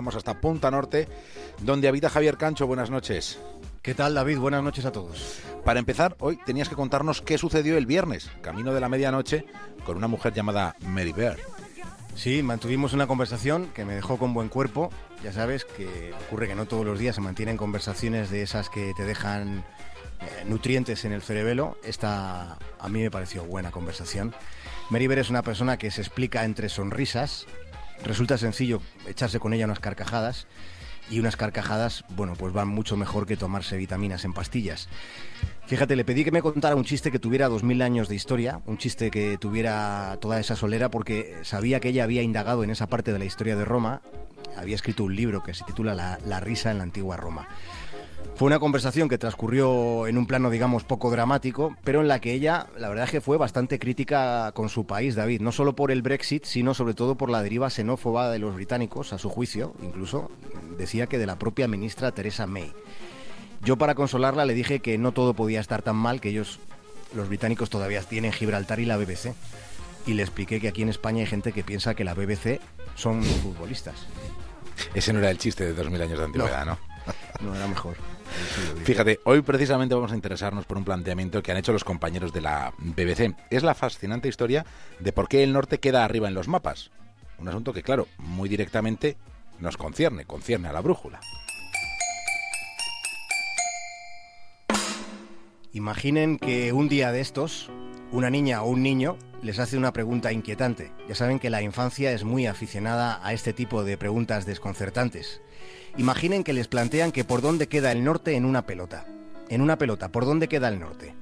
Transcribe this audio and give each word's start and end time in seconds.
viajamos 0.00 0.16
hasta 0.16 0.40
Punta 0.40 0.70
Norte, 0.70 1.08
donde 1.60 1.86
habita 1.86 2.08
Javier 2.08 2.38
Cancho. 2.38 2.66
Buenas 2.66 2.88
noches. 2.88 3.38
¿Qué 3.82 3.94
tal, 3.94 4.14
David? 4.14 4.38
Buenas 4.38 4.62
noches 4.62 4.86
a 4.86 4.92
todos. 4.92 5.40
Para 5.62 5.78
empezar, 5.78 6.16
hoy 6.20 6.38
tenías 6.46 6.70
que 6.70 6.74
contarnos 6.74 7.20
qué 7.20 7.36
sucedió 7.36 7.76
el 7.76 7.84
viernes, 7.84 8.30
camino 8.40 8.72
de 8.72 8.80
la 8.80 8.88
medianoche, 8.88 9.44
con 9.84 9.98
una 9.98 10.08
mujer 10.08 10.32
llamada 10.32 10.74
Mary 10.86 11.12
Bear. 11.12 11.36
Sí, 12.14 12.42
mantuvimos 12.42 12.94
una 12.94 13.06
conversación 13.06 13.68
que 13.74 13.84
me 13.84 13.94
dejó 13.94 14.16
con 14.16 14.32
buen 14.32 14.48
cuerpo. 14.48 14.90
Ya 15.22 15.34
sabes 15.34 15.66
que 15.66 16.14
ocurre 16.26 16.48
que 16.48 16.54
no 16.54 16.64
todos 16.64 16.86
los 16.86 16.98
días 16.98 17.16
se 17.16 17.20
mantienen 17.20 17.58
conversaciones 17.58 18.30
de 18.30 18.40
esas 18.40 18.70
que 18.70 18.94
te 18.96 19.04
dejan 19.04 19.58
eh, 19.58 20.44
nutrientes 20.46 21.04
en 21.04 21.12
el 21.12 21.20
cerebelo. 21.20 21.76
Esta 21.84 22.56
a 22.78 22.88
mí 22.88 23.02
me 23.02 23.10
pareció 23.10 23.44
buena 23.44 23.70
conversación. 23.70 24.34
Mary 24.88 25.08
Bear 25.08 25.18
es 25.18 25.28
una 25.28 25.42
persona 25.42 25.76
que 25.76 25.90
se 25.90 26.00
explica 26.00 26.46
entre 26.46 26.70
sonrisas. 26.70 27.46
Resulta 28.04 28.38
sencillo 28.38 28.80
echarse 29.06 29.38
con 29.38 29.52
ella 29.52 29.66
unas 29.66 29.80
carcajadas 29.80 30.46
y 31.10 31.18
unas 31.18 31.36
carcajadas, 31.36 32.04
bueno, 32.10 32.34
pues 32.34 32.52
van 32.52 32.68
mucho 32.68 32.96
mejor 32.96 33.26
que 33.26 33.36
tomarse 33.36 33.76
vitaminas 33.76 34.24
en 34.24 34.32
pastillas. 34.32 34.88
Fíjate, 35.66 35.96
le 35.96 36.04
pedí 36.04 36.24
que 36.24 36.30
me 36.30 36.42
contara 36.42 36.76
un 36.76 36.84
chiste 36.84 37.10
que 37.10 37.18
tuviera 37.18 37.48
dos 37.48 37.62
mil 37.62 37.82
años 37.82 38.08
de 38.08 38.14
historia, 38.14 38.60
un 38.66 38.78
chiste 38.78 39.10
que 39.10 39.36
tuviera 39.38 40.18
toda 40.20 40.40
esa 40.40 40.56
solera, 40.56 40.90
porque 40.90 41.36
sabía 41.42 41.80
que 41.80 41.88
ella 41.88 42.04
había 42.04 42.22
indagado 42.22 42.64
en 42.64 42.70
esa 42.70 42.88
parte 42.88 43.12
de 43.12 43.18
la 43.18 43.24
historia 43.24 43.56
de 43.56 43.64
Roma, 43.64 44.02
había 44.56 44.74
escrito 44.74 45.04
un 45.04 45.14
libro 45.14 45.42
que 45.42 45.54
se 45.54 45.64
titula 45.64 45.94
La, 45.94 46.18
la 46.24 46.40
risa 46.40 46.70
en 46.70 46.78
la 46.78 46.84
antigua 46.84 47.16
Roma. 47.16 47.48
Fue 48.40 48.46
una 48.46 48.58
conversación 48.58 49.10
que 49.10 49.18
transcurrió 49.18 50.06
en 50.06 50.16
un 50.16 50.26
plano, 50.26 50.48
digamos, 50.48 50.82
poco 50.82 51.10
dramático, 51.10 51.76
pero 51.84 52.00
en 52.00 52.08
la 52.08 52.20
que 52.20 52.32
ella, 52.32 52.68
la 52.78 52.88
verdad 52.88 53.04
es 53.04 53.10
que 53.10 53.20
fue 53.20 53.36
bastante 53.36 53.78
crítica 53.78 54.52
con 54.52 54.70
su 54.70 54.86
país, 54.86 55.14
David, 55.14 55.42
no 55.42 55.52
solo 55.52 55.76
por 55.76 55.90
el 55.90 56.00
Brexit, 56.00 56.46
sino 56.46 56.72
sobre 56.72 56.94
todo 56.94 57.16
por 57.16 57.28
la 57.28 57.42
deriva 57.42 57.68
xenófoba 57.68 58.30
de 58.30 58.38
los 58.38 58.54
británicos, 58.54 59.12
a 59.12 59.18
su 59.18 59.28
juicio, 59.28 59.74
incluso 59.82 60.30
decía 60.78 61.06
que 61.06 61.18
de 61.18 61.26
la 61.26 61.38
propia 61.38 61.68
ministra 61.68 62.12
Theresa 62.12 62.46
May. 62.46 62.72
Yo 63.62 63.76
para 63.76 63.94
consolarla 63.94 64.46
le 64.46 64.54
dije 64.54 64.80
que 64.80 64.96
no 64.96 65.12
todo 65.12 65.34
podía 65.34 65.60
estar 65.60 65.82
tan 65.82 65.96
mal, 65.96 66.22
que 66.22 66.30
ellos, 66.30 66.60
los 67.14 67.28
británicos, 67.28 67.68
todavía 67.68 68.00
tienen 68.00 68.32
Gibraltar 68.32 68.80
y 68.80 68.86
la 68.86 68.96
BBC. 68.96 69.34
Y 70.06 70.14
le 70.14 70.22
expliqué 70.22 70.62
que 70.62 70.68
aquí 70.68 70.80
en 70.80 70.88
España 70.88 71.20
hay 71.20 71.26
gente 71.26 71.52
que 71.52 71.62
piensa 71.62 71.94
que 71.94 72.04
la 72.04 72.14
BBC 72.14 72.58
son 72.94 73.22
futbolistas. 73.22 74.06
Ese 74.94 75.12
no 75.12 75.18
era 75.18 75.30
el 75.30 75.36
chiste 75.36 75.66
de 75.66 75.74
2000 75.74 76.00
años 76.00 76.18
de 76.18 76.24
antigüedad, 76.24 76.64
¿no? 76.64 76.72
No, 76.72 76.89
era 77.54 77.66
mejor. 77.66 77.96
Fíjate, 78.84 79.20
hoy 79.24 79.42
precisamente 79.42 79.94
vamos 79.94 80.12
a 80.12 80.14
interesarnos 80.14 80.64
por 80.64 80.76
un 80.76 80.84
planteamiento 80.84 81.42
que 81.42 81.50
han 81.52 81.58
hecho 81.58 81.72
los 81.72 81.84
compañeros 81.84 82.32
de 82.32 82.40
la 82.40 82.72
BBC. 82.78 83.34
Es 83.50 83.62
la 83.62 83.74
fascinante 83.74 84.28
historia 84.28 84.64
de 84.98 85.12
por 85.12 85.28
qué 85.28 85.42
el 85.42 85.52
norte 85.52 85.78
queda 85.78 86.04
arriba 86.04 86.28
en 86.28 86.34
los 86.34 86.48
mapas. 86.48 86.90
Un 87.38 87.48
asunto 87.48 87.72
que, 87.72 87.82
claro, 87.82 88.06
muy 88.18 88.48
directamente 88.48 89.16
nos 89.58 89.76
concierne, 89.76 90.24
concierne 90.24 90.68
a 90.68 90.72
la 90.72 90.80
brújula. 90.80 91.20
Imaginen 95.72 96.38
que 96.38 96.72
un 96.72 96.88
día 96.88 97.12
de 97.12 97.20
estos, 97.20 97.70
una 98.10 98.28
niña 98.28 98.62
o 98.62 98.68
un 98.68 98.82
niño 98.82 99.16
les 99.42 99.58
hace 99.58 99.76
una 99.76 99.92
pregunta 99.92 100.32
inquietante. 100.32 100.92
Ya 101.08 101.14
saben 101.14 101.38
que 101.38 101.50
la 101.50 101.62
infancia 101.62 102.12
es 102.12 102.24
muy 102.24 102.46
aficionada 102.46 103.20
a 103.24 103.32
este 103.32 103.52
tipo 103.52 103.84
de 103.84 103.96
preguntas 103.96 104.46
desconcertantes. 104.46 105.40
Imaginen 105.96 106.44
que 106.44 106.52
les 106.52 106.68
plantean 106.68 107.12
que 107.12 107.24
por 107.24 107.40
dónde 107.40 107.68
queda 107.68 107.92
el 107.92 108.04
norte 108.04 108.36
en 108.36 108.44
una 108.44 108.66
pelota. 108.66 109.06
En 109.48 109.60
una 109.60 109.78
pelota, 109.78 110.10
¿por 110.10 110.24
dónde 110.24 110.48
queda 110.48 110.68
el 110.68 110.78
norte? 110.78 111.14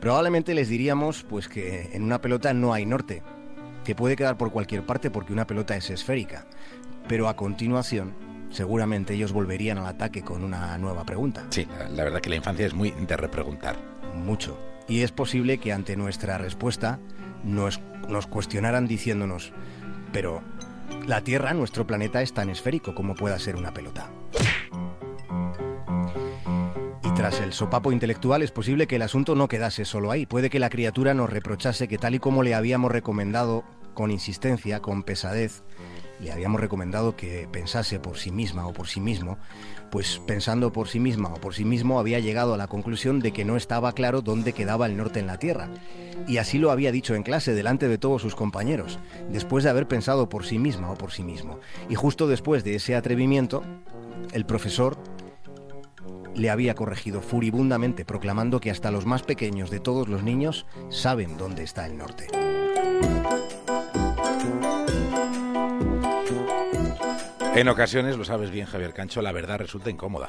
Probablemente 0.00 0.54
les 0.54 0.68
diríamos 0.68 1.24
pues 1.24 1.48
que 1.48 1.90
en 1.92 2.02
una 2.02 2.20
pelota 2.20 2.52
no 2.52 2.72
hay 2.72 2.86
norte, 2.86 3.22
que 3.84 3.94
puede 3.94 4.16
quedar 4.16 4.36
por 4.36 4.52
cualquier 4.52 4.84
parte 4.84 5.10
porque 5.10 5.32
una 5.32 5.46
pelota 5.46 5.76
es 5.76 5.90
esférica. 5.90 6.46
Pero 7.08 7.28
a 7.28 7.36
continuación, 7.36 8.14
seguramente 8.50 9.14
ellos 9.14 9.32
volverían 9.32 9.78
al 9.78 9.86
ataque 9.86 10.22
con 10.22 10.44
una 10.44 10.76
nueva 10.78 11.04
pregunta. 11.04 11.46
Sí, 11.50 11.66
la 11.90 12.04
verdad 12.04 12.20
que 12.20 12.30
la 12.30 12.36
infancia 12.36 12.66
es 12.66 12.74
muy 12.74 12.90
de 12.90 13.16
repreguntar. 13.16 13.76
Mucho. 14.14 14.75
Y 14.88 15.02
es 15.02 15.12
posible 15.12 15.58
que 15.58 15.72
ante 15.72 15.96
nuestra 15.96 16.38
respuesta 16.38 17.00
nos, 17.42 17.80
cuestionaran 18.30 18.86
diciéndonos, 18.86 19.52
pero 20.12 20.42
la 21.06 21.22
Tierra, 21.22 21.54
nuestro 21.54 21.86
planeta, 21.86 22.22
es 22.22 22.32
tan 22.32 22.50
esférico 22.50 22.94
como 22.94 23.14
pueda 23.14 23.38
ser 23.38 23.56
una 23.56 23.74
pelota. 23.74 24.10
Y 27.02 27.10
tras 27.14 27.40
el 27.40 27.52
sopapo 27.52 27.92
intelectual 27.92 28.42
es 28.42 28.52
posible 28.52 28.86
que 28.86 28.96
el 28.96 29.02
asunto 29.02 29.34
no 29.34 29.48
quedase 29.48 29.84
solo 29.84 30.10
ahí. 30.10 30.26
Puede 30.26 30.50
que 30.50 30.60
la 30.60 30.70
criatura 30.70 31.14
nos 31.14 31.30
reprochase 31.30 31.88
que 31.88 31.98
tal 31.98 32.14
y 32.14 32.18
como 32.18 32.42
le 32.42 32.54
habíamos 32.54 32.92
recomendado 32.92 33.64
con 33.94 34.10
insistencia, 34.10 34.80
con 34.80 35.02
pesadez, 35.02 35.62
le 36.20 36.32
habíamos 36.32 36.60
recomendado 36.60 37.16
que 37.16 37.48
pensase 37.50 37.98
por 38.00 38.18
sí 38.18 38.30
misma 38.30 38.66
o 38.66 38.72
por 38.72 38.88
sí 38.88 39.00
mismo, 39.00 39.38
pues 39.90 40.20
pensando 40.26 40.72
por 40.72 40.88
sí 40.88 41.00
misma 41.00 41.28
o 41.28 41.40
por 41.40 41.54
sí 41.54 41.64
mismo 41.64 41.98
había 41.98 42.20
llegado 42.20 42.54
a 42.54 42.56
la 42.56 42.66
conclusión 42.66 43.20
de 43.20 43.32
que 43.32 43.44
no 43.44 43.56
estaba 43.56 43.92
claro 43.92 44.22
dónde 44.22 44.52
quedaba 44.52 44.86
el 44.86 44.96
norte 44.96 45.20
en 45.20 45.26
la 45.26 45.38
Tierra. 45.38 45.68
Y 46.26 46.38
así 46.38 46.58
lo 46.58 46.70
había 46.70 46.92
dicho 46.92 47.14
en 47.14 47.22
clase 47.22 47.54
delante 47.54 47.88
de 47.88 47.98
todos 47.98 48.22
sus 48.22 48.34
compañeros, 48.34 48.98
después 49.30 49.64
de 49.64 49.70
haber 49.70 49.86
pensado 49.86 50.28
por 50.28 50.44
sí 50.44 50.58
misma 50.58 50.90
o 50.90 50.94
por 50.96 51.12
sí 51.12 51.22
mismo. 51.22 51.60
Y 51.88 51.94
justo 51.94 52.26
después 52.26 52.64
de 52.64 52.74
ese 52.74 52.96
atrevimiento, 52.96 53.62
el 54.32 54.46
profesor 54.46 54.96
le 56.34 56.50
había 56.50 56.74
corregido 56.74 57.22
furibundamente, 57.22 58.04
proclamando 58.04 58.60
que 58.60 58.70
hasta 58.70 58.90
los 58.90 59.06
más 59.06 59.22
pequeños 59.22 59.70
de 59.70 59.80
todos 59.80 60.08
los 60.08 60.22
niños 60.22 60.66
saben 60.90 61.36
dónde 61.38 61.62
está 61.62 61.86
el 61.86 61.96
norte. 61.96 62.26
En 67.56 67.68
ocasiones, 67.68 68.18
lo 68.18 68.24
sabes 68.26 68.50
bien 68.50 68.66
Javier 68.66 68.92
Cancho, 68.92 69.22
la 69.22 69.32
verdad 69.32 69.58
resulta 69.58 69.88
incómoda. 69.88 70.28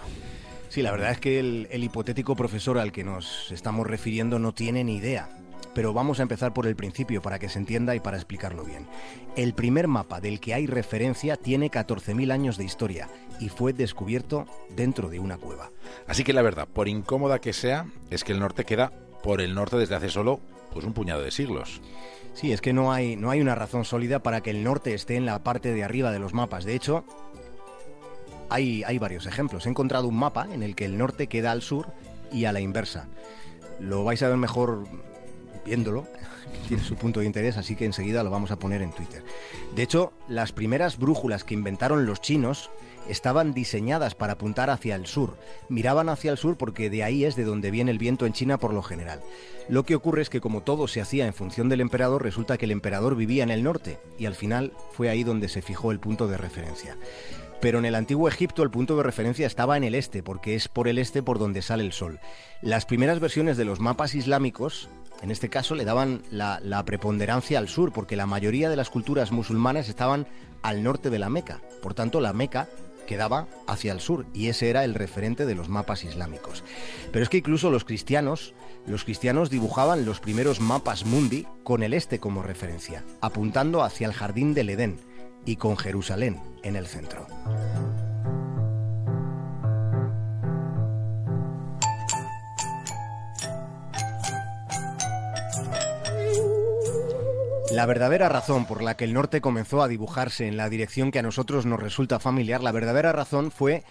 Sí, 0.69 0.81
la 0.81 0.91
verdad 0.91 1.11
es 1.11 1.19
que 1.19 1.41
el, 1.41 1.67
el, 1.71 1.83
hipotético 1.83 2.37
profesor 2.37 2.77
al 2.77 2.93
que 2.93 3.03
nos 3.03 3.51
estamos 3.51 3.85
refiriendo 3.85 4.39
no 4.39 4.53
tiene 4.53 4.85
ni 4.85 4.95
idea. 4.95 5.27
Pero 5.73 5.91
vamos 5.91 6.19
a 6.19 6.21
empezar 6.21 6.53
por 6.53 6.67
el 6.67 6.77
principio 6.77 7.21
para 7.21 7.37
que 7.37 7.49
se 7.49 7.59
entienda 7.59 7.95
y 7.95 7.99
para 7.99 8.15
explicarlo 8.15 8.63
bien. 8.63 8.87
El 9.35 9.53
primer 9.53 9.89
mapa 9.89 10.21
del 10.21 10.39
que 10.39 10.53
hay 10.53 10.67
referencia 10.67 11.35
tiene 11.35 11.69
14.000 11.69 12.31
años 12.31 12.57
de 12.57 12.63
historia 12.63 13.09
y 13.41 13.49
fue 13.49 13.73
descubierto 13.73 14.45
dentro 14.69 15.09
de 15.09 15.19
una 15.19 15.37
cueva. 15.37 15.69
Así 16.07 16.23
que 16.23 16.31
la 16.31 16.41
verdad, 16.41 16.65
por 16.65 16.87
incómoda 16.87 17.39
que 17.39 17.51
sea, 17.51 17.87
es 18.09 18.23
que 18.23 18.31
el 18.31 18.39
norte 18.39 18.63
queda 18.63 18.93
por 19.23 19.41
el 19.41 19.53
norte 19.53 19.77
desde 19.77 19.95
hace 19.95 20.09
solo 20.09 20.39
pues 20.71 20.85
un 20.85 20.93
puñado 20.93 21.21
de 21.21 21.31
siglos. 21.31 21.81
Sí, 22.33 22.51
es 22.51 22.61
que 22.61 22.71
no 22.71 22.93
hay, 22.93 23.15
no 23.15 23.31
hay 23.31 23.41
una 23.41 23.55
razón 23.55 23.83
sólida 23.83 24.19
para 24.19 24.41
que 24.41 24.51
el 24.51 24.63
norte 24.63 24.93
esté 24.93 25.15
en 25.15 25.25
la 25.25 25.43
parte 25.43 25.73
de 25.73 25.83
arriba 25.83 26.11
de 26.11 26.19
los 26.19 26.33
mapas. 26.33 26.65
De 26.65 26.75
hecho, 26.75 27.03
hay, 28.49 28.83
hay 28.83 28.99
varios 28.99 29.25
ejemplos. 29.25 29.65
He 29.65 29.69
encontrado 29.69 30.07
un 30.07 30.17
mapa 30.17 30.47
en 30.51 30.61
el 30.61 30.75
que 30.75 30.85
el 30.85 30.97
norte 30.97 31.27
queda 31.27 31.51
al 31.51 31.61
sur 31.61 31.87
y 32.31 32.45
a 32.45 32.51
la 32.51 32.59
inversa. 32.59 33.07
Lo 33.79 34.03
vais 34.03 34.21
a 34.21 34.29
ver 34.29 34.37
mejor 34.37 34.87
viéndolo, 35.65 36.07
tiene 36.67 36.83
su 36.83 36.95
punto 36.95 37.19
de 37.21 37.25
interés, 37.25 37.57
así 37.57 37.75
que 37.75 37.85
enseguida 37.85 38.23
lo 38.23 38.29
vamos 38.29 38.51
a 38.51 38.59
poner 38.59 38.81
en 38.81 38.91
Twitter. 38.91 39.23
De 39.75 39.83
hecho, 39.83 40.13
las 40.27 40.51
primeras 40.51 40.97
brújulas 40.97 41.43
que 41.43 41.53
inventaron 41.53 42.05
los 42.05 42.21
chinos 42.21 42.69
estaban 43.09 43.53
diseñadas 43.53 44.15
para 44.15 44.33
apuntar 44.33 44.69
hacia 44.69 44.95
el 44.95 45.07
sur. 45.07 45.37
Miraban 45.69 46.09
hacia 46.09 46.31
el 46.31 46.37
sur 46.37 46.57
porque 46.57 46.89
de 46.89 47.03
ahí 47.03 47.25
es 47.25 47.35
de 47.35 47.43
donde 47.43 47.71
viene 47.71 47.91
el 47.91 47.97
viento 47.97 48.25
en 48.25 48.33
China 48.33 48.57
por 48.57 48.73
lo 48.73 48.81
general. 48.81 49.21
Lo 49.69 49.83
que 49.83 49.95
ocurre 49.95 50.21
es 50.21 50.29
que 50.29 50.41
como 50.41 50.61
todo 50.61 50.87
se 50.87 51.01
hacía 51.01 51.27
en 51.27 51.33
función 51.33 51.69
del 51.69 51.81
emperador, 51.81 52.23
resulta 52.23 52.57
que 52.57 52.65
el 52.65 52.71
emperador 52.71 53.15
vivía 53.15 53.43
en 53.43 53.51
el 53.51 53.63
norte 53.63 53.99
y 54.17 54.25
al 54.25 54.35
final 54.35 54.71
fue 54.91 55.09
ahí 55.09 55.23
donde 55.23 55.49
se 55.49 55.61
fijó 55.61 55.91
el 55.91 55.99
punto 55.99 56.27
de 56.27 56.37
referencia. 56.37 56.97
Pero 57.59 57.79
en 57.79 57.85
el 57.85 57.95
antiguo 57.95 58.27
Egipto 58.27 58.61
el 58.61 58.69
punto 58.69 58.95
de 58.95 59.03
referencia 59.03 59.47
estaba 59.47 59.77
en 59.77 59.83
el 59.83 59.95
este, 59.95 60.21
porque 60.21 60.55
es 60.55 60.67
por 60.67 60.87
el 60.87 60.99
este 60.99 61.23
por 61.23 61.39
donde 61.39 61.61
sale 61.61 61.83
el 61.83 61.91
sol. 61.91 62.19
Las 62.61 62.85
primeras 62.85 63.19
versiones 63.19 63.57
de 63.57 63.65
los 63.65 63.79
mapas 63.79 64.13
islámicos, 64.13 64.89
en 65.23 65.31
este 65.31 65.49
caso, 65.49 65.73
le 65.73 65.83
daban 65.83 66.21
la, 66.29 66.59
la, 66.63 66.85
preponderancia 66.85 67.57
al 67.57 67.67
sur, 67.67 67.91
porque 67.91 68.15
la 68.15 68.27
mayoría 68.27 68.69
de 68.69 68.75
las 68.75 68.91
culturas 68.91 69.31
musulmanas 69.31 69.89
estaban 69.89 70.27
al 70.61 70.83
norte 70.83 71.09
de 71.09 71.17
la 71.17 71.29
Meca. 71.29 71.59
Por 71.81 71.95
tanto, 71.95 72.21
la 72.21 72.33
Meca 72.33 72.69
quedaba 73.07 73.47
hacia 73.65 73.91
el 73.91 73.99
sur 73.99 74.27
y 74.35 74.49
ese 74.49 74.69
era 74.69 74.83
el 74.83 74.93
referente 74.93 75.47
de 75.47 75.55
los 75.55 75.69
mapas 75.69 76.03
islámicos. 76.03 76.63
Pero 77.11 77.23
es 77.23 77.29
que 77.29 77.37
incluso 77.37 77.71
los 77.71 77.83
cristianos, 77.83 78.53
los 78.85 79.03
cristianos 79.03 79.49
dibujaban 79.49 80.05
los 80.05 80.19
primeros 80.19 80.59
mapas 80.59 81.05
mundi 81.05 81.47
con 81.63 81.81
el 81.81 81.95
este 81.95 82.19
como 82.19 82.43
referencia, 82.43 83.03
apuntando 83.21 83.81
hacia 83.81 84.05
el 84.05 84.13
jardín 84.13 84.53
del 84.53 84.69
Edén 84.69 84.99
y 85.43 85.55
con 85.55 85.77
Jerusalén 85.77 86.39
en 86.61 86.75
el 86.75 86.85
centro. 86.85 87.25
La 97.77 97.85
verdadera 97.85 98.27
razón 98.27 98.65
por 98.65 98.81
la 98.81 98.97
que 98.97 99.03
el 99.05 99.13
norte 99.13 99.39
comenzó 99.39 99.83
a 99.83 99.87
dibujarse 99.87 100.47
en 100.47 100.57
la 100.57 100.67
dirección 100.67 101.11
que 101.11 101.19
a 101.19 101.21
nosotros 101.21 101.67
nos 101.67 101.79
resulta 101.79 102.19
familiar, 102.19 102.63
la 102.63 102.71
verdadera 102.71 103.11
razón 103.11 103.51
fue 103.51 103.83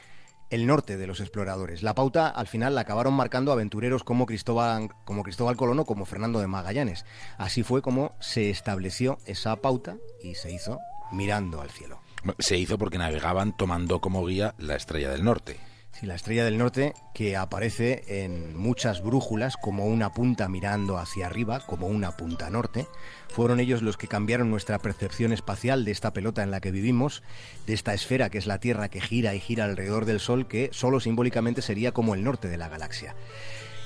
el 0.51 0.67
norte 0.67 0.97
de 0.97 1.07
los 1.07 1.21
exploradores. 1.21 1.85
La 1.85 1.95
pauta 1.95 2.27
al 2.27 2.49
final 2.49 2.75
la 2.75 2.81
acabaron 2.81 3.15
marcando 3.15 3.53
aventureros 3.53 4.03
como 4.03 4.27
Cristóbal, 4.27 4.89
como 5.05 5.23
Cristóbal 5.23 5.57
Colón 5.57 5.79
o 5.79 5.85
como 5.85 6.05
Fernando 6.05 6.41
de 6.41 6.49
Magallanes. 6.49 7.05
Así 7.39 7.63
fue 7.63 7.81
como 7.81 8.17
se 8.19 8.51
estableció 8.51 9.19
esa 9.25 9.55
pauta 9.55 9.99
y 10.21 10.35
se 10.35 10.51
hizo 10.51 10.81
mirando 11.13 11.61
al 11.61 11.71
cielo. 11.71 12.01
Se 12.41 12.59
hizo 12.59 12.79
porque 12.79 12.99
navegaban 12.99 13.57
tomando 13.57 14.01
como 14.01 14.27
guía 14.27 14.57
la 14.59 14.75
estrella 14.75 15.11
del 15.11 15.23
norte. 15.23 15.61
La 16.03 16.15
estrella 16.15 16.45
del 16.45 16.59
norte 16.59 16.93
que 17.15 17.37
aparece 17.37 18.05
en 18.07 18.55
muchas 18.55 19.03
brújulas 19.03 19.57
como 19.57 19.87
una 19.87 20.13
punta 20.13 20.47
mirando 20.47 20.99
hacia 20.99 21.27
arriba, 21.27 21.61
como 21.61 21.87
una 21.87 22.19
punta 22.19 22.51
norte. 22.51 22.87
Fueron 23.29 23.61
ellos 23.61 23.81
los 23.81 23.97
que 23.97 24.07
cambiaron 24.07 24.51
nuestra 24.51 24.79
percepción 24.79 25.33
espacial 25.33 25.87
de 25.87 25.93
esta 25.93 26.13
pelota 26.13 26.43
en 26.43 26.51
la 26.51 26.61
que 26.61 26.71
vivimos, 26.71 27.23
de 27.67 27.73
esta 27.73 27.95
esfera 27.95 28.29
que 28.29 28.37
es 28.37 28.47
la 28.47 28.61
Tierra 28.61 28.91
que 28.91 29.01
gira 29.01 29.35
y 29.35 29.41
gira 29.41 29.65
alrededor 29.65 30.05
del 30.05 30.21
Sol, 30.21 30.47
que 30.47 30.69
solo 30.73 31.01
simbólicamente 31.01 31.63
sería 31.63 31.93
como 31.93 32.15
el 32.15 32.25
norte 32.25 32.49
de 32.49 32.59
la 32.59 32.69
galaxia. 32.69 33.15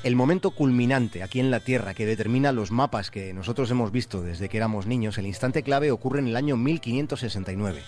El 0.03 0.17
momento 0.17 0.51
culminante 0.51 1.23
aquí 1.23 1.39
en 1.39 1.51
la 1.51 1.61
Tierra 1.61 1.95
que 1.95 2.07
determina 2.07 2.51
los 2.51 2.73
mapas 2.73 3.11
que 3.11 3.33
nosotros 3.33 3.71
hemos 3.71 3.93
visto 3.93 4.23
desde 4.23 4.49
que 4.49 4.57
éramos 4.57 4.87
niños, 4.87 5.17
el 5.19 5.27
instante 5.27 5.63
clave 5.63 5.93
ocurre 5.93 6.19
en 6.19 6.27
el 6.27 6.37
año 6.37 6.57
1569. 6.57 7.83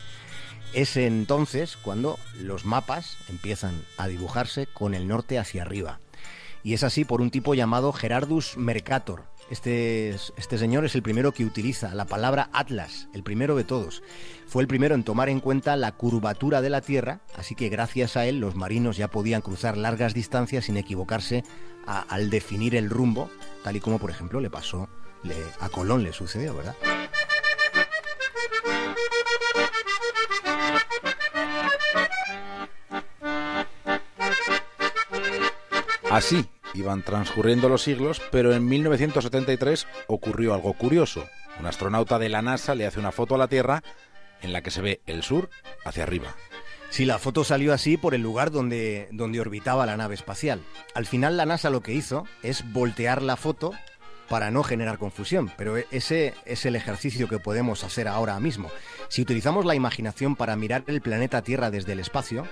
Es 0.75 0.97
entonces 0.97 1.77
cuando 1.77 2.19
los 2.41 2.65
mapas 2.65 3.19
empiezan 3.29 3.85
a 3.99 4.09
dibujarse 4.09 4.67
con 4.67 4.95
el 4.95 5.07
norte 5.07 5.39
hacia 5.39 5.63
arriba. 5.63 6.01
Y 6.63 6.73
es 6.73 6.83
así 6.83 7.05
por 7.05 7.21
un 7.21 7.31
tipo 7.31 7.55
llamado 7.55 7.93
Gerardus 7.93 8.57
Mercator. 8.57 9.25
Este, 9.51 10.11
este 10.11 10.57
señor 10.57 10.87
es 10.87 10.95
el 10.95 11.03
primero 11.03 11.33
que 11.33 11.45
utiliza 11.45 11.95
la 11.95 12.07
palabra 12.07 12.49
Atlas, 12.55 13.09
el 13.13 13.23
primero 13.23 13.55
de 13.55 13.65
todos. 13.65 14.03
Fue 14.47 14.63
el 14.63 14.69
primero 14.69 14.95
en 14.95 15.05
tomar 15.05 15.29
en 15.29 15.41
cuenta 15.41 15.77
la 15.77 15.93
curvatura 15.93 16.63
de 16.63 16.71
la 16.71 16.81
Tierra, 16.81 17.21
así 17.37 17.55
que 17.55 17.69
gracias 17.69 18.17
a 18.17 18.25
él 18.25 18.41
los 18.41 18.55
marinos 18.55 18.97
ya 18.97 19.09
podían 19.09 19.43
cruzar 19.43 19.77
largas 19.77 20.15
distancias 20.15 20.65
sin 20.67 20.79
equivocarse 20.79 21.45
al 21.87 22.31
definir 22.31 22.77
el 22.77 22.89
rumbo, 22.89 23.29
tal 23.63 23.77
y 23.77 23.81
como 23.81 23.99
por 23.99 24.11
ejemplo 24.11 24.41
le 24.41 24.49
pasó 24.49 24.89
a 25.61 25.69
Colón 25.69 26.03
le 26.03 26.13
sucedió, 26.13 26.55
¿verdad? 26.55 26.75
Así 36.13 36.45
iban 36.75 37.03
transcurriendo 37.03 37.71
los 37.71 37.85
siglos, 37.85 38.21
pero 38.31 38.53
en 38.53 38.69
1973 38.69 39.87
ocurrió 40.09 40.53
algo 40.53 40.75
curioso. 40.75 41.27
Un 41.59 41.65
astronauta 41.65 42.19
de 42.19 42.29
la 42.29 42.43
NASA 42.43 42.75
le 42.75 42.87
hace 42.87 43.01
una 43.01 43.13
foto 43.13 43.35
a 43.35 43.39
la 43.39 43.49
Tierra 43.49 43.83
en 44.43 44.53
la 44.53 44.61
que 44.61 44.71
se 44.71 44.83
ve 44.83 45.01
el 45.07 45.23
sur 45.23 45.49
hacia 45.87 46.03
arriba. 46.03 46.37
Sí, 46.91 47.07
la 47.07 47.19
foto 47.19 47.45
salió 47.45 47.73
así 47.73 47.97
por 47.97 48.15
el 48.15 48.21
lugar 48.21 48.51
donde, 48.51 49.09
donde 49.11 49.41
orbitaba 49.41 49.87
la 49.87 49.97
nave 49.97 50.15
espacial. 50.15 50.61
Al 50.95 51.07
final 51.07 51.39
la 51.39 51.47
NASA 51.47 51.71
lo 51.71 51.81
que 51.81 51.95
hizo 51.95 52.27
es 52.43 52.71
voltear 52.75 53.23
la 53.23 53.37
foto 53.37 53.73
para 54.29 54.51
no 54.51 54.65
generar 54.65 54.99
confusión, 54.99 55.51
pero 55.57 55.79
ese 55.79 56.35
es 56.45 56.67
el 56.67 56.77
ejercicio 56.77 57.27
que 57.27 57.39
podemos 57.39 57.85
hacer 57.85 58.07
ahora 58.07 58.39
mismo. 58.39 58.71
Si 59.09 59.23
utilizamos 59.23 59.65
la 59.65 59.75
imaginación 59.75 60.37
para 60.37 60.57
mirar 60.57 60.85
el 60.89 61.01
planeta 61.01 61.41
Tierra 61.41 61.71
desde 61.71 61.93
el 61.93 62.01
espacio, 62.01 62.47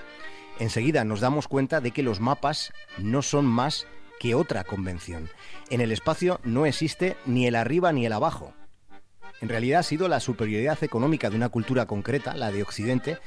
enseguida 0.60 1.04
nos 1.04 1.20
damos 1.20 1.48
cuenta 1.48 1.80
de 1.80 1.90
que 1.90 2.04
los 2.04 2.20
mapas 2.20 2.72
no 2.98 3.22
son 3.22 3.46
más 3.46 3.88
que 4.20 4.34
otra 4.34 4.62
convención. 4.62 5.28
En 5.70 5.80
el 5.80 5.90
espacio 5.90 6.40
no 6.44 6.66
existe 6.66 7.16
ni 7.26 7.46
el 7.46 7.56
arriba 7.56 7.92
ni 7.92 8.06
el 8.06 8.12
abajo. 8.12 8.52
En 9.40 9.48
realidad 9.48 9.80
ha 9.80 9.82
sido 9.82 10.06
la 10.06 10.20
superioridad 10.20 10.84
económica 10.84 11.30
de 11.30 11.36
una 11.36 11.48
cultura 11.48 11.86
concreta, 11.86 12.34
la 12.34 12.52
de 12.52 12.62
Occidente, 12.62 13.18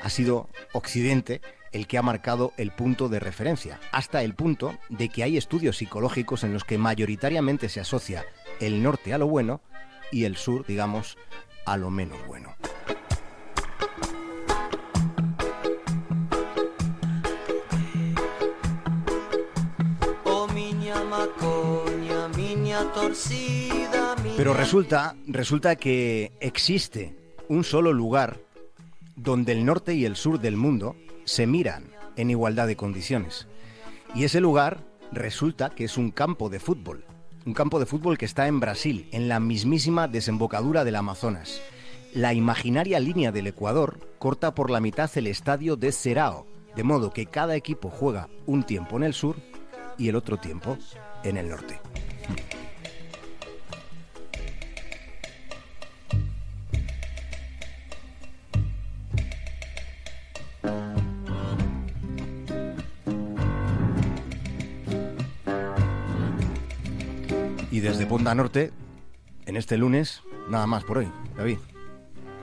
ha 0.00 0.08
sido 0.08 0.48
Occidente 0.72 1.40
el 1.72 1.88
que 1.88 1.98
ha 1.98 2.02
marcado 2.02 2.52
el 2.56 2.70
punto 2.70 3.08
de 3.08 3.18
referencia, 3.18 3.80
hasta 3.90 4.22
el 4.22 4.34
punto 4.34 4.78
de 4.88 5.08
que 5.08 5.24
hay 5.24 5.36
estudios 5.36 5.78
psicológicos 5.78 6.44
en 6.44 6.52
los 6.52 6.62
que 6.62 6.78
mayoritariamente 6.78 7.68
se 7.68 7.80
asocia 7.80 8.24
el 8.60 8.82
norte 8.82 9.12
a 9.12 9.18
lo 9.18 9.26
bueno 9.26 9.60
y 10.12 10.24
el 10.24 10.36
sur, 10.36 10.64
digamos, 10.64 11.18
a 11.66 11.76
lo 11.76 11.90
menos 11.90 12.24
bueno. 12.26 12.54
Pero 24.36 24.52
resulta, 24.52 25.16
resulta 25.26 25.76
que 25.76 26.32
existe 26.40 27.16
un 27.48 27.64
solo 27.64 27.92
lugar 27.92 28.38
donde 29.14 29.52
el 29.52 29.64
norte 29.64 29.94
y 29.94 30.04
el 30.04 30.16
sur 30.16 30.40
del 30.40 30.56
mundo 30.56 30.94
se 31.24 31.46
miran 31.46 31.84
en 32.16 32.30
igualdad 32.30 32.66
de 32.66 32.76
condiciones. 32.76 33.46
Y 34.14 34.24
ese 34.24 34.40
lugar 34.40 34.84
resulta 35.12 35.70
que 35.70 35.84
es 35.84 35.96
un 35.96 36.10
campo 36.10 36.48
de 36.48 36.60
fútbol. 36.60 37.04
Un 37.46 37.54
campo 37.54 37.78
de 37.78 37.86
fútbol 37.86 38.18
que 38.18 38.24
está 38.24 38.46
en 38.46 38.60
Brasil, 38.60 39.08
en 39.12 39.28
la 39.28 39.40
mismísima 39.40 40.08
desembocadura 40.08 40.84
del 40.84 40.96
Amazonas. 40.96 41.60
La 42.12 42.34
imaginaria 42.34 42.98
línea 42.98 43.32
del 43.32 43.46
Ecuador 43.46 44.00
corta 44.18 44.54
por 44.54 44.70
la 44.70 44.80
mitad 44.80 45.10
el 45.16 45.26
estadio 45.26 45.76
de 45.76 45.92
Serao, 45.92 46.46
de 46.74 46.82
modo 46.82 47.10
que 47.10 47.26
cada 47.26 47.56
equipo 47.56 47.90
juega 47.90 48.28
un 48.46 48.64
tiempo 48.64 48.96
en 48.96 49.04
el 49.04 49.14
sur 49.14 49.36
y 49.96 50.08
el 50.08 50.16
otro 50.16 50.38
tiempo 50.38 50.76
en 51.22 51.36
el 51.36 51.48
norte. 51.48 51.80
Y 67.76 67.80
desde 67.80 68.06
Ponda 68.06 68.34
Norte, 68.34 68.72
en 69.44 69.54
este 69.54 69.76
lunes, 69.76 70.22
nada 70.48 70.66
más 70.66 70.82
por 70.82 70.96
hoy, 70.96 71.12
David. 71.36 71.58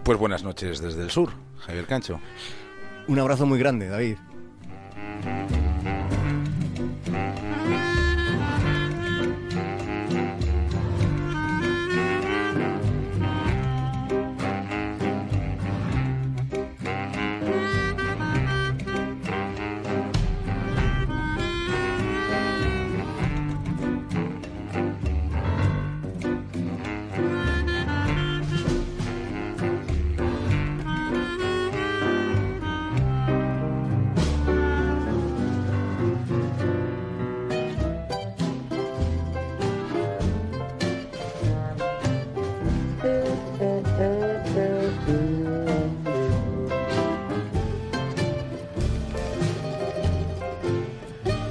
Pues 0.03 0.19
buenas 0.19 0.43
noches 0.43 0.79
desde 0.79 1.01
el 1.01 1.09
sur, 1.09 1.31
Javier 1.57 1.87
Cancho. 1.87 2.19
Un 3.07 3.17
abrazo 3.17 3.47
muy 3.47 3.57
grande, 3.57 3.87
David. 3.87 4.17